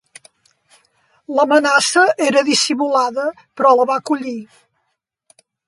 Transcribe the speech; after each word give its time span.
L'amenaça 1.39 2.05
era 2.29 2.43
dissimulada, 2.49 3.27
però 3.61 3.77
la 3.81 3.87
va 3.93 4.01
collir. 4.11 4.37